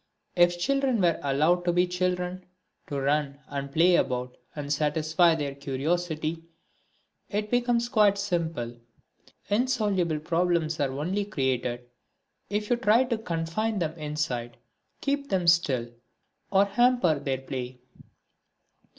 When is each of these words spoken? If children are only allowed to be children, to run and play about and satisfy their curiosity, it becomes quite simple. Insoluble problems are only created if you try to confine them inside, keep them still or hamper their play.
If 0.35 0.57
children 0.57 1.05
are 1.05 1.17
only 1.17 1.19
allowed 1.35 1.63
to 1.65 1.71
be 1.73 1.85
children, 1.85 2.47
to 2.87 2.99
run 2.99 3.39
and 3.49 3.71
play 3.71 3.97
about 3.97 4.35
and 4.55 4.73
satisfy 4.73 5.35
their 5.35 5.53
curiosity, 5.53 6.41
it 7.29 7.51
becomes 7.51 7.87
quite 7.87 8.17
simple. 8.17 8.79
Insoluble 9.49 10.17
problems 10.19 10.79
are 10.79 10.91
only 10.91 11.23
created 11.25 11.87
if 12.49 12.71
you 12.71 12.77
try 12.77 13.03
to 13.03 13.17
confine 13.19 13.77
them 13.77 13.93
inside, 13.95 14.57
keep 15.01 15.29
them 15.29 15.45
still 15.45 15.91
or 16.51 16.65
hamper 16.65 17.19
their 17.19 17.37
play. 17.37 17.79